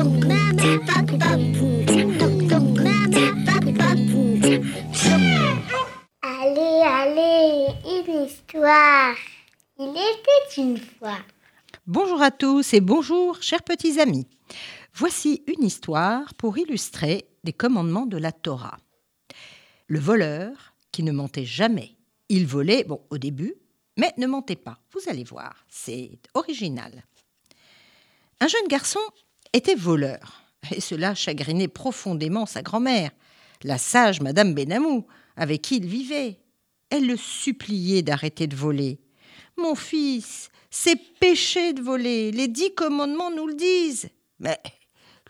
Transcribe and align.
Allez, 0.00 0.08
allez, 6.86 7.66
une 7.84 8.24
histoire. 8.24 9.14
Il 9.78 9.90
était 9.90 10.56
une 10.56 10.78
fois. 10.78 11.18
Bonjour 11.86 12.22
à 12.22 12.30
tous 12.30 12.72
et 12.72 12.80
bonjour, 12.80 13.42
chers 13.42 13.62
petits 13.62 14.00
amis. 14.00 14.26
Voici 14.94 15.42
une 15.46 15.64
histoire 15.64 16.32
pour 16.32 16.56
illustrer 16.56 17.26
les 17.44 17.52
commandements 17.52 18.06
de 18.06 18.16
la 18.16 18.32
Torah. 18.32 18.78
Le 19.86 19.98
voleur 19.98 20.72
qui 20.92 21.02
ne 21.02 21.12
mentait 21.12 21.44
jamais. 21.44 21.98
Il 22.30 22.46
volait, 22.46 22.84
bon, 22.84 23.02
au 23.10 23.18
début, 23.18 23.52
mais 23.98 24.14
ne 24.16 24.26
mentait 24.26 24.56
pas. 24.56 24.78
Vous 24.92 25.10
allez 25.10 25.24
voir, 25.24 25.66
c'est 25.68 26.18
original. 26.32 27.04
Un 28.40 28.48
jeune 28.48 28.66
garçon 28.68 29.00
était 29.52 29.74
voleur, 29.74 30.44
et 30.70 30.80
cela 30.80 31.14
chagrinait 31.14 31.68
profondément 31.68 32.46
sa 32.46 32.62
grand-mère, 32.62 33.10
la 33.62 33.78
sage 33.78 34.20
Madame 34.20 34.54
Benamou, 34.54 35.06
avec 35.36 35.62
qui 35.62 35.76
il 35.76 35.86
vivait. 35.86 36.40
Elle 36.90 37.06
le 37.06 37.16
suppliait 37.16 38.02
d'arrêter 38.02 38.46
de 38.46 38.56
voler. 38.56 39.00
Mon 39.56 39.74
fils, 39.74 40.50
c'est 40.70 40.96
péché 41.18 41.72
de 41.72 41.82
voler, 41.82 42.30
les 42.32 42.48
dix 42.48 42.74
commandements 42.74 43.30
nous 43.30 43.46
le 43.46 43.54
disent. 43.54 44.08
Mais 44.38 44.60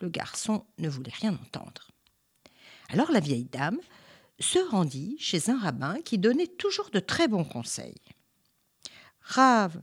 le 0.01 0.09
garçon 0.09 0.65
ne 0.79 0.89
voulait 0.89 1.13
rien 1.21 1.33
entendre. 1.33 1.91
Alors 2.89 3.11
la 3.11 3.21
vieille 3.21 3.45
dame 3.45 3.79
se 4.39 4.59
rendit 4.59 5.17
chez 5.19 5.51
un 5.51 5.59
rabbin 5.59 6.01
qui 6.03 6.19
donnait 6.19 6.47
toujours 6.47 6.91
de 6.91 7.01
très 7.01 7.29
bons 7.29 7.45
conseils. 7.45 8.01
Rave, 9.21 9.81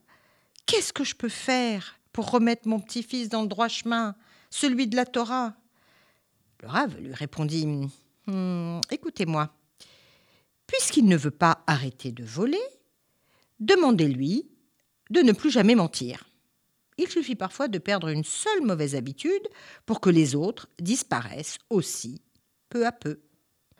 qu'est-ce 0.65 0.93
que 0.93 1.03
je 1.03 1.15
peux 1.15 1.29
faire 1.29 1.99
pour 2.11 2.31
remettre 2.31 2.67
mon 2.67 2.79
petit-fils 2.79 3.29
dans 3.29 3.43
le 3.43 3.47
droit 3.47 3.67
chemin, 3.67 4.15
celui 4.49 4.87
de 4.87 4.95
la 4.95 5.05
Torah 5.05 5.55
Le 6.61 6.67
rave 6.67 6.97
lui 6.99 7.13
répondit 7.13 7.87
Hum, 8.27 8.81
Écoutez-moi, 8.91 9.53
puisqu'il 10.65 11.05
ne 11.05 11.17
veut 11.17 11.31
pas 11.31 11.63
arrêter 11.67 12.11
de 12.11 12.23
voler, 12.23 12.63
demandez-lui 13.59 14.49
de 15.09 15.21
ne 15.21 15.31
plus 15.31 15.49
jamais 15.49 15.75
mentir. 15.75 16.25
Il 16.97 17.07
suffit 17.07 17.35
parfois 17.35 17.67
de 17.67 17.77
perdre 17.77 18.09
une 18.09 18.23
seule 18.23 18.63
mauvaise 18.63 18.95
habitude 18.95 19.47
pour 19.85 20.01
que 20.01 20.09
les 20.09 20.35
autres 20.35 20.67
disparaissent 20.79 21.59
aussi, 21.69 22.21
peu 22.69 22.85
à 22.85 22.91
peu. 22.91 23.21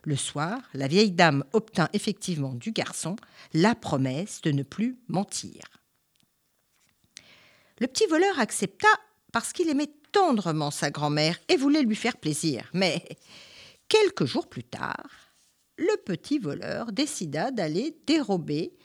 Le 0.04 0.16
soir, 0.16 0.62
la 0.73 0.88
vieille 0.88 1.12
dame 1.12 1.44
obtint 1.52 1.90
effectivement 1.94 2.54
du 2.54 2.72
garçon 2.72 3.18
la 3.54 3.76
promesse 3.76 4.42
de 4.42 4.52
ne 4.52 4.64
plus 4.64 4.98
mentir. 5.08 5.64
Le 7.80 7.88
petit 7.88 8.06
voleur 8.06 8.40
accepta 8.40 8.88
parce 9.34 9.52
qu'il 9.52 9.68
aimait 9.70 9.92
tendrement 10.18 10.72
sa 10.72 10.90
grand-mère 10.90 11.38
et 11.48 11.58
voulait 11.58 11.84
lui 11.84 11.96
faire 11.96 12.18
plaisir. 12.18 12.68
Mais 12.73 13.06
quelques 13.88 14.26
jours 14.26 14.50
plus 14.50 14.64
tard, 14.64 15.08
le 15.78 15.96
petit 16.06 16.40
voleur 16.40 16.92
décida 16.92 17.52
d'aller 17.52 17.96
dérober 18.08 18.76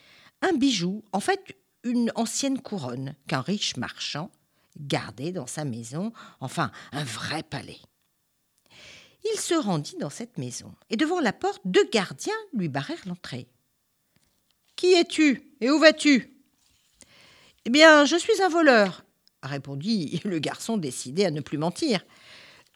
un 0.43 0.53
bijou, 0.53 1.03
en 1.11 1.21
fait 1.21 1.57
une 1.85 2.13
ancienne 2.17 2.61
couronne 2.61 3.15
qu'un 3.29 3.41
riche 3.41 3.79
marchand 3.79 4.31
gardait 4.79 5.33
dans 5.33 5.47
sa 5.47 5.65
maison, 5.65 6.13
enfin 6.41 6.71
un 6.93 7.03
vrai 7.05 7.43
palais. 7.43 7.81
Il 9.25 9.41
se 9.41 9.55
rendit 9.55 9.97
dans 9.99 10.11
cette 10.11 10.37
maison, 10.37 10.75
et 10.91 10.97
devant 10.97 11.21
la 11.21 11.33
porte, 11.33 11.63
deux 11.65 11.89
gardiens 11.89 12.35
lui 12.53 12.69
barrèrent 12.69 13.07
l'entrée. 13.07 13.49
Qui 14.77 14.93
es-tu 14.93 15.55
et 15.63 15.71
où 15.71 15.79
vas-tu 15.79 16.37
Eh 17.65 17.71
bien, 17.71 18.05
je 18.05 18.17
suis 18.17 18.43
un 18.43 18.51
voleur, 18.51 19.03
répondit 19.43 20.21
le 20.25 20.39
garçon 20.39 20.77
décidé 20.77 21.25
à 21.25 21.31
ne 21.31 21.41
plus 21.41 21.59
mentir. 21.59 22.05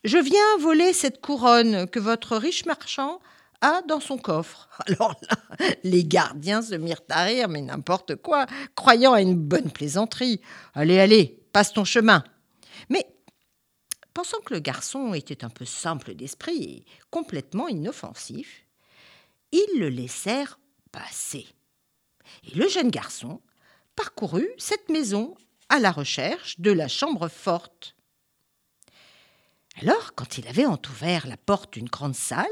Je 0.04 0.18
viens 0.18 0.58
voler 0.60 0.92
cette 0.92 1.20
couronne 1.20 1.88
que 1.88 1.98
votre 1.98 2.36
riche 2.36 2.66
marchand 2.66 3.20
a 3.60 3.82
dans 3.82 4.00
son 4.00 4.18
coffre. 4.18 4.68
Alors 4.86 5.16
là, 5.28 5.66
les 5.82 6.04
gardiens 6.04 6.62
se 6.62 6.74
mirent 6.74 7.02
à 7.08 7.24
rire, 7.24 7.48
mais 7.48 7.62
n'importe 7.62 8.16
quoi, 8.16 8.46
croyant 8.74 9.14
à 9.14 9.22
une 9.22 9.36
bonne 9.36 9.70
plaisanterie. 9.70 10.40
Allez, 10.74 10.98
allez, 10.98 11.42
passe 11.52 11.72
ton 11.72 11.84
chemin. 11.84 12.22
Mais 12.90 13.06
Pensant 14.16 14.40
que 14.40 14.54
le 14.54 14.60
garçon 14.60 15.12
était 15.12 15.44
un 15.44 15.50
peu 15.50 15.66
simple 15.66 16.14
d'esprit 16.14 16.62
et 16.62 16.84
complètement 17.10 17.68
inoffensif, 17.68 18.64
ils 19.52 19.78
le 19.78 19.90
laissèrent 19.90 20.58
passer. 20.90 21.46
Et 22.44 22.54
le 22.54 22.66
jeune 22.66 22.88
garçon 22.88 23.42
parcourut 23.94 24.48
cette 24.56 24.88
maison 24.88 25.36
à 25.68 25.78
la 25.78 25.90
recherche 25.90 26.60
de 26.60 26.70
la 26.70 26.88
chambre 26.88 27.28
forte. 27.28 27.96
Alors, 29.80 30.14
quand 30.14 30.38
il 30.38 30.48
avait 30.48 30.66
entrouvert 30.66 31.26
la 31.26 31.36
porte 31.36 31.74
d'une 31.74 31.88
grande 31.88 32.14
salle, 32.14 32.46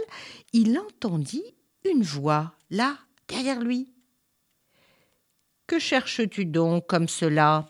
il 0.53 0.79
entendit 0.79 1.55
une 1.85 2.03
voix, 2.03 2.55
là, 2.71 2.99
derrière 3.29 3.61
lui. 3.61 3.95
Que 5.67 5.79
cherches-tu 5.79 6.45
donc 6.45 6.87
comme 6.87 7.09
cela? 7.09 7.69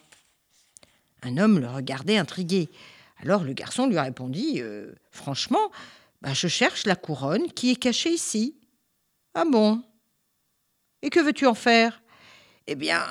Un 1.23 1.39
homme 1.39 1.61
le 1.61 1.69
regardait 1.69 2.19
intrigué. 2.19 2.69
Alors 3.19 3.45
le 3.45 3.53
garçon 3.53 3.87
lui 3.87 3.99
répondit 3.99 4.61
euh, 4.61 4.93
Franchement, 5.13 5.71
bah, 6.21 6.35
je 6.35 6.49
cherche 6.49 6.85
la 6.87 6.97
couronne 6.97 7.53
qui 7.53 7.71
est 7.71 7.77
cachée 7.77 8.11
ici. 8.11 8.59
Ah 9.35 9.45
bon? 9.45 9.83
Et 11.03 11.11
que 11.11 11.21
veux-tu 11.21 11.47
en 11.47 11.55
faire 11.55 12.03
Eh 12.67 12.75
bien, 12.75 13.03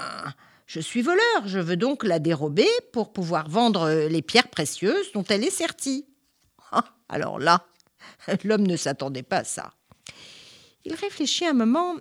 je 0.74 0.80
suis 0.80 1.04
voleur, 1.04 1.46
je 1.46 1.60
veux 1.60 1.78
donc 1.78 2.04
la 2.04 2.18
dérober 2.18 2.68
pour 2.94 3.14
pouvoir 3.14 3.48
vendre 3.48 4.08
les 4.10 4.24
pierres 4.24 4.48
précieuses 4.48 5.12
dont 5.12 5.24
elle 5.26 5.44
est 5.44 5.52
sertie. 5.52 6.08
Ah, 6.72 6.96
alors 7.10 7.38
là, 7.38 7.68
l'homme 8.44 8.66
ne 8.66 8.76
s'attendait 8.76 9.22
pas 9.22 9.42
à 9.42 9.44
ça. 9.44 9.76
Il 10.84 10.96
réfléchit 10.96 11.46
un 11.46 11.54
moment 11.54 11.96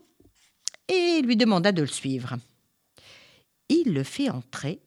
et 0.88 1.21
lui 1.21 1.37
demanda 1.37 1.71
de 1.71 1.82
le 1.82 1.87
suivre. 1.87 2.37
Il 3.69 3.93
le 3.93 4.05
fit 4.05 4.31
entrer 4.31 4.81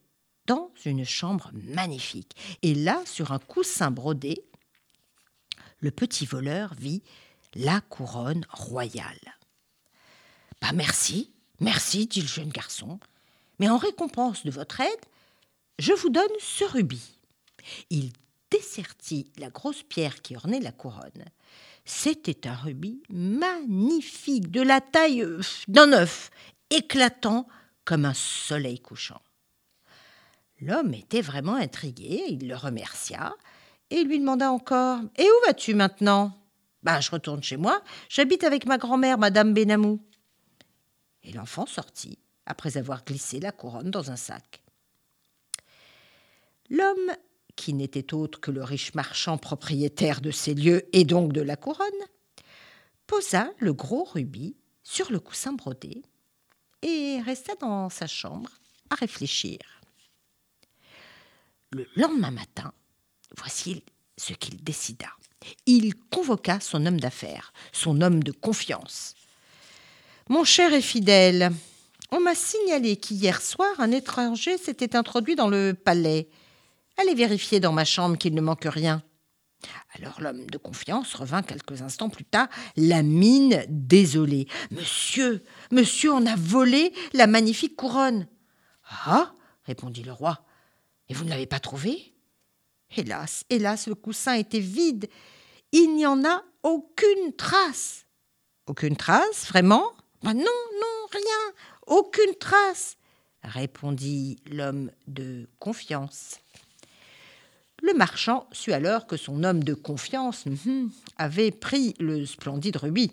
dans 0.47 0.71
une 0.83 1.05
chambre 1.05 1.51
magnifique. 1.53 2.35
Et 2.63 2.73
là, 2.73 3.03
sur 3.05 3.33
un 3.33 3.39
coussin 3.39 3.91
brodé, 3.91 4.47
le 5.77 5.91
petit 5.91 6.25
voleur 6.25 6.73
vit 6.73 7.03
la 7.53 7.81
couronne 7.81 8.47
royale. 8.49 9.37
Bah 10.59 10.71
merci, 10.73 11.35
merci, 11.59 12.07
dit 12.07 12.21
le 12.21 12.27
jeune 12.27 12.49
garçon, 12.49 12.99
mais 13.59 13.69
en 13.69 13.77
récompense 13.77 14.45
de 14.45 14.51
votre 14.51 14.81
aide, 14.81 15.05
je 15.79 15.93
vous 15.93 16.09
donne 16.09 16.23
ce 16.39 16.63
rubis. 16.65 17.19
Il 17.89 18.11
dessertit 18.51 19.31
la 19.37 19.49
grosse 19.49 19.83
pierre 19.83 20.21
qui 20.21 20.35
ornait 20.35 20.59
la 20.59 20.71
couronne. 20.71 21.25
C'était 21.83 22.47
un 22.47 22.55
rubis 22.55 23.01
magnifique, 23.09 24.51
de 24.51 24.61
la 24.61 24.81
taille 24.81 25.25
d'un 25.67 25.93
œuf, 25.93 26.31
éclatant 26.69 27.47
comme 27.83 28.05
un 28.05 28.13
soleil 28.13 28.79
couchant. 28.79 29.21
L'homme 30.61 30.93
était 30.93 31.21
vraiment 31.21 31.55
intrigué, 31.55 32.23
il 32.29 32.47
le 32.47 32.55
remercia 32.55 33.35
et 33.89 34.03
lui 34.03 34.19
demanda 34.19 34.51
encore 34.51 34.99
Et 35.17 35.23
où 35.23 35.45
vas-tu 35.45 35.75
maintenant? 35.75 36.33
Ben, 36.81 37.01
je 37.01 37.11
retourne 37.11 37.43
chez 37.43 37.57
moi, 37.57 37.81
j'habite 38.09 38.43
avec 38.43 38.65
ma 38.65 38.77
grand-mère, 38.77 39.17
Madame 39.17 39.53
Benamou. 39.53 39.99
Et 41.23 41.31
l'enfant 41.33 41.65
sortit, 41.65 42.19
après 42.45 42.77
avoir 42.77 43.03
glissé 43.05 43.39
la 43.39 43.51
couronne 43.51 43.91
dans 43.91 44.11
un 44.11 44.15
sac. 44.15 44.61
L'homme, 46.69 47.11
qui 47.55 47.73
n'était 47.73 48.13
autre 48.13 48.39
que 48.39 48.51
le 48.51 48.63
riche 48.63 48.93
marchand 48.93 49.37
propriétaire 49.37 50.21
de 50.21 50.31
ces 50.31 50.53
lieux 50.53 50.87
et 50.93 51.05
donc 51.05 51.31
de 51.31 51.41
la 51.41 51.55
couronne, 51.55 51.85
posa 53.07 53.51
le 53.59 53.73
gros 53.73 54.03
rubis 54.03 54.55
sur 54.83 55.11
le 55.11 55.19
coussin 55.19 55.53
brodé 55.53 56.03
et 56.81 57.21
resta 57.21 57.55
dans 57.55 57.89
sa 57.89 58.07
chambre 58.07 58.49
à 58.89 58.95
réfléchir. 58.95 59.59
Le 61.71 61.87
lendemain 61.95 62.31
matin, 62.31 62.73
voici 63.37 63.83
ce 64.17 64.33
qu'il 64.33 64.63
décida. 64.63 65.09
Il 65.65 65.95
convoqua 65.95 66.59
son 66.59 66.85
homme 66.85 66.99
d'affaires, 66.99 67.53
son 67.71 68.01
homme 68.01 68.23
de 68.23 68.31
confiance. 68.31 69.15
Mon 70.29 70.43
cher 70.43 70.73
et 70.73 70.81
fidèle, 70.81 71.51
on 72.11 72.19
m'a 72.19 72.35
signalé 72.35 72.97
qu'hier 72.97 73.41
soir 73.41 73.69
un 73.79 73.91
étranger 73.91 74.57
s'était 74.57 74.95
introduit 74.95 75.35
dans 75.35 75.49
le 75.49 75.73
palais. 75.73 76.29
Allez 76.97 77.15
vérifier 77.15 77.59
dans 77.59 77.73
ma 77.73 77.85
chambre 77.85 78.17
qu'il 78.17 78.33
ne 78.33 78.41
manque 78.41 78.65
rien. 78.65 79.03
Alors 79.95 80.21
l'homme 80.21 80.45
de 80.49 80.57
confiance 80.57 81.13
revint 81.15 81.41
quelques 81.41 81.81
instants 81.81 82.09
plus 82.09 82.25
tard, 82.25 82.47
la 82.75 83.01
mine 83.01 83.65
désolée. 83.69 84.47
Monsieur, 84.71 85.43
monsieur, 85.71 86.11
on 86.11 86.25
a 86.25 86.35
volé 86.35 86.93
la 87.13 87.27
magnifique 87.27 87.75
couronne. 87.75 88.27
Ah 89.05 89.33
répondit 89.63 90.03
le 90.03 90.11
roi. 90.13 90.43
Et 91.09 91.13
vous 91.13 91.23
ne 91.25 91.29
l'avez 91.29 91.47
pas 91.47 91.59
trouvé? 91.59 92.13
Hélas, 92.95 93.43
hélas, 93.49 93.87
le 93.87 93.95
coussin 93.95 94.33
était 94.33 94.59
vide. 94.59 95.07
Il 95.71 95.95
n'y 95.95 96.05
en 96.05 96.23
a 96.23 96.43
aucune 96.63 97.33
trace. 97.35 98.05
Aucune 98.67 98.95
trace, 98.95 99.47
vraiment? 99.47 99.91
Ben 100.23 100.33
Non, 100.33 100.43
non, 100.43 101.07
rien, 101.11 101.53
aucune 101.87 102.35
trace, 102.39 102.97
répondit 103.43 104.37
l'homme 104.49 104.91
de 105.07 105.47
confiance. 105.59 106.39
Le 107.81 107.93
marchand 107.93 108.47
sut 108.51 108.73
alors 108.73 109.05
que 109.05 109.17
son 109.17 109.43
homme 109.43 109.63
de 109.63 109.73
confiance 109.73 110.45
hum, 110.47 110.91
avait 111.17 111.51
pris 111.51 111.93
le 111.99 112.25
splendide 112.25 112.77
rubis, 112.77 113.11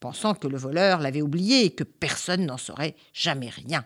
pensant 0.00 0.34
que 0.34 0.48
le 0.48 0.58
voleur 0.58 1.00
l'avait 1.00 1.22
oublié 1.22 1.64
et 1.64 1.70
que 1.70 1.84
personne 1.84 2.44
n'en 2.46 2.58
saurait 2.58 2.96
jamais 3.12 3.48
rien. 3.48 3.84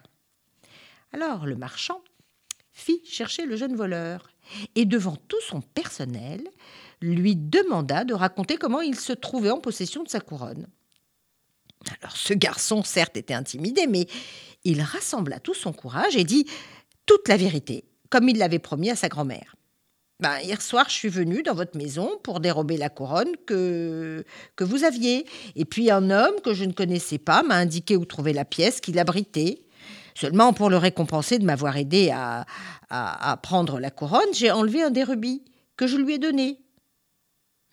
Alors 1.12 1.46
le 1.46 1.56
marchand 1.56 2.02
fit 2.72 3.00
chercher 3.04 3.46
le 3.46 3.56
jeune 3.56 3.76
voleur 3.76 4.28
et 4.74 4.84
devant 4.84 5.16
tout 5.16 5.40
son 5.46 5.60
personnel 5.60 6.48
lui 7.00 7.36
demanda 7.36 8.04
de 8.04 8.14
raconter 8.14 8.56
comment 8.56 8.80
il 8.80 8.98
se 8.98 9.12
trouvait 9.12 9.50
en 9.50 9.60
possession 9.60 10.02
de 10.02 10.08
sa 10.08 10.20
couronne. 10.20 10.66
Alors 12.00 12.16
ce 12.16 12.34
garçon, 12.34 12.82
certes, 12.82 13.16
était 13.16 13.34
intimidé, 13.34 13.86
mais 13.86 14.06
il 14.64 14.82
rassembla 14.82 15.40
tout 15.40 15.54
son 15.54 15.72
courage 15.72 16.16
et 16.16 16.24
dit 16.24 16.46
toute 17.06 17.28
la 17.28 17.36
vérité, 17.36 17.84
comme 18.10 18.28
il 18.28 18.38
l'avait 18.38 18.58
promis 18.58 18.90
à 18.90 18.96
sa 18.96 19.08
grand-mère. 19.08 19.56
Ben, 20.18 20.38
hier 20.40 20.62
soir, 20.62 20.86
je 20.88 20.94
suis 20.94 21.10
venu 21.10 21.42
dans 21.42 21.54
votre 21.54 21.76
maison 21.76 22.10
pour 22.22 22.40
dérober 22.40 22.78
la 22.78 22.88
couronne 22.88 23.36
que, 23.46 24.24
que 24.56 24.64
vous 24.64 24.84
aviez. 24.84 25.26
Et 25.56 25.66
puis 25.66 25.90
un 25.90 26.10
homme 26.10 26.40
que 26.42 26.54
je 26.54 26.64
ne 26.64 26.72
connaissais 26.72 27.18
pas 27.18 27.42
m'a 27.42 27.56
indiqué 27.56 27.96
où 27.96 28.06
trouver 28.06 28.32
la 28.32 28.46
pièce 28.46 28.80
qu'il 28.80 28.98
abritait. 28.98 29.62
Seulement 30.14 30.54
pour 30.54 30.70
le 30.70 30.78
récompenser 30.78 31.38
de 31.38 31.44
m'avoir 31.44 31.76
aidé 31.76 32.08
à, 32.10 32.46
à, 32.88 33.30
à, 33.30 33.36
prendre 33.36 33.78
la 33.78 33.90
couronne, 33.90 34.32
j'ai 34.32 34.50
enlevé 34.50 34.82
un 34.82 34.90
des 34.90 35.04
rubis 35.04 35.42
que 35.76 35.86
je 35.86 35.98
lui 35.98 36.14
ai 36.14 36.18
donné. 36.18 36.60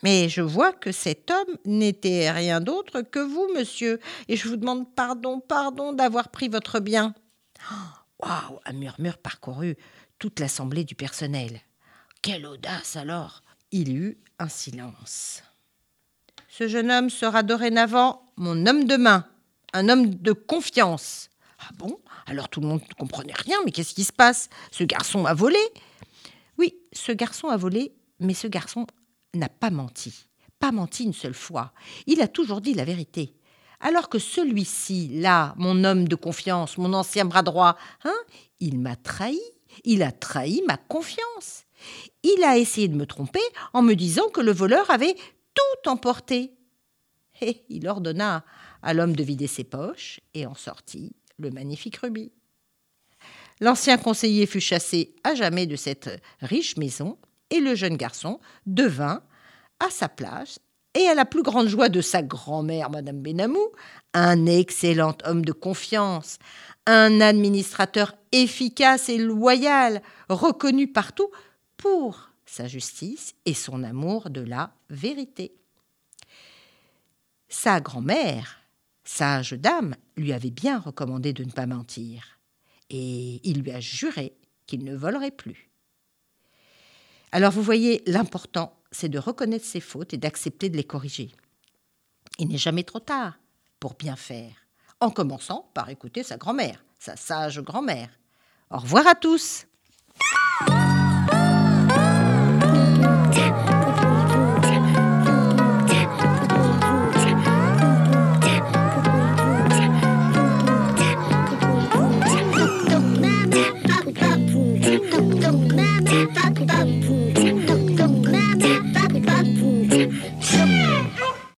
Mais 0.03 0.27
je 0.27 0.41
vois 0.41 0.73
que 0.73 0.91
cet 0.91 1.31
homme 1.31 1.57
n'était 1.65 2.29
rien 2.29 2.59
d'autre 2.59 3.01
que 3.01 3.19
vous, 3.19 3.47
monsieur, 3.55 3.99
et 4.27 4.35
je 4.35 4.47
vous 4.49 4.57
demande 4.57 4.93
pardon, 4.93 5.39
pardon 5.39 5.93
d'avoir 5.93 6.29
pris 6.29 6.49
votre 6.49 6.79
bien. 6.79 7.15
Waouh 8.19 8.59
Un 8.65 8.73
murmure 8.73 9.17
parcourut 9.17 9.77
toute 10.19 10.39
l'assemblée 10.39 10.83
du 10.83 10.95
personnel. 10.95 11.61
Quelle 12.21 12.45
audace 12.45 12.97
alors 12.97 13.41
Il 13.71 13.89
y 13.89 13.95
eut 13.95 14.17
un 14.39 14.49
silence. 14.49 15.41
Ce 16.49 16.67
jeune 16.67 16.91
homme 16.91 17.09
sera 17.09 17.41
dorénavant 17.41 18.31
mon 18.35 18.65
homme 18.67 18.85
de 18.85 18.97
main, 18.97 19.25
un 19.73 19.89
homme 19.89 20.13
de 20.13 20.33
confiance. 20.33 21.29
Ah 21.59 21.71
bon? 21.77 21.99
Alors 22.25 22.49
tout 22.49 22.59
le 22.61 22.67
monde 22.67 22.81
ne 22.87 22.93
comprenait 22.93 23.33
rien, 23.33 23.57
mais 23.65 23.71
qu'est-ce 23.71 23.93
qui 23.93 24.03
se 24.03 24.13
passe? 24.13 24.49
Ce 24.71 24.83
garçon 24.83 25.25
a 25.25 25.33
volé? 25.33 25.59
Oui, 26.57 26.75
ce 26.91 27.11
garçon 27.11 27.47
a 27.47 27.57
volé, 27.57 27.93
mais 28.19 28.33
ce 28.33 28.47
garçon 28.47 28.85
n'a 29.33 29.49
pas 29.49 29.69
menti. 29.69 30.27
Pas 30.59 30.71
menti 30.71 31.03
une 31.03 31.13
seule 31.13 31.33
fois. 31.33 31.73
Il 32.07 32.21
a 32.21 32.27
toujours 32.27 32.61
dit 32.61 32.73
la 32.73 32.85
vérité. 32.85 33.35
Alors 33.79 34.07
que 34.07 34.19
celui-ci, 34.19 35.09
là, 35.19 35.53
mon 35.57 35.83
homme 35.83 36.07
de 36.07 36.15
confiance, 36.15 36.77
mon 36.77 36.93
ancien 36.93 37.25
bras 37.25 37.43
droit, 37.43 37.77
hein, 38.05 38.15
il 38.59 38.79
m'a 38.79 38.95
trahi. 38.95 39.41
Il 39.83 40.03
a 40.03 40.11
trahi 40.11 40.61
ma 40.67 40.77
confiance. 40.77 41.65
Il 42.23 42.43
a 42.43 42.57
essayé 42.57 42.87
de 42.87 42.95
me 42.95 43.05
tromper 43.05 43.41
en 43.73 43.81
me 43.81 43.95
disant 43.95 44.29
que 44.29 44.39
le 44.39 44.53
voleur 44.53 44.89
avait 44.89 45.15
tout 45.53 45.89
emporté. 45.89 46.53
Et 47.41 47.65
il 47.67 47.87
ordonna 47.87 48.45
à 48.81 48.93
l'homme 48.93 49.15
de 49.15 49.23
vider 49.23 49.47
ses 49.47 49.63
poches 49.63 50.21
et 50.33 50.45
en 50.45 50.55
sortit 50.55 51.13
le 51.37 51.49
magnifique 51.49 51.97
rubis. 51.97 52.31
L'ancien 53.59 53.97
conseiller 53.97 54.45
fut 54.45 54.61
chassé 54.61 55.15
à 55.23 55.35
jamais 55.35 55.65
de 55.65 55.75
cette 55.75 56.21
riche 56.41 56.77
maison 56.77 57.17
et 57.53 57.59
le 57.59 57.75
jeune 57.75 57.95
garçon 57.95 58.39
devint, 58.65 59.21
à 59.79 59.89
sa 59.89 60.09
place, 60.09 60.59
et 60.95 61.07
à 61.07 61.13
la 61.13 61.25
plus 61.25 61.43
grande 61.43 61.67
joie 61.67 61.89
de 61.89 62.01
sa 62.01 62.21
grand-mère, 62.21 62.89
Madame 62.89 63.21
Benamou, 63.21 63.69
un 64.13 64.45
excellent 64.45 65.15
homme 65.23 65.45
de 65.45 65.51
confiance, 65.51 66.37
un 66.85 67.21
administrateur 67.21 68.15
efficace 68.31 69.09
et 69.09 69.17
loyal, 69.17 70.01
reconnu 70.29 70.87
partout 70.87 71.29
pour 71.77 72.29
sa 72.45 72.67
justice 72.67 73.33
et 73.45 73.53
son 73.53 73.83
amour 73.83 74.29
de 74.29 74.41
la 74.41 74.73
vérité. 74.89 75.55
Sa 77.49 77.79
grand-mère, 77.79 78.59
sage 79.03 79.53
dame, 79.53 79.95
lui 80.17 80.33
avait 80.33 80.51
bien 80.51 80.79
recommandé 80.79 81.33
de 81.33 81.43
ne 81.43 81.51
pas 81.51 81.67
mentir, 81.67 82.39
et 82.89 83.41
il 83.43 83.61
lui 83.61 83.71
a 83.71 83.79
juré 83.79 84.33
qu'il 84.65 84.83
ne 84.83 84.95
volerait 84.95 85.31
plus. 85.31 85.72
Alors 87.33 87.51
vous 87.51 87.63
voyez, 87.63 88.03
l'important, 88.05 88.77
c'est 88.91 89.09
de 89.09 89.17
reconnaître 89.17 89.65
ses 89.65 89.79
fautes 89.79 90.13
et 90.13 90.17
d'accepter 90.17 90.69
de 90.69 90.77
les 90.77 90.83
corriger. 90.83 91.31
Il 92.37 92.47
n'est 92.47 92.59
jamais 92.59 92.83
trop 92.83 92.99
tard 92.99 93.39
pour 93.79 93.95
bien 93.95 94.15
faire, 94.15 94.53
en 94.99 95.09
commençant 95.09 95.71
par 95.73 95.89
écouter 95.89 96.21
sa 96.21 96.37
grand-mère, 96.37 96.85
sa 96.99 97.15
sage 97.15 97.59
grand-mère. 97.59 98.09
Au 98.69 98.77
revoir 98.77 99.07
à 99.07 99.15
tous. 99.15 99.65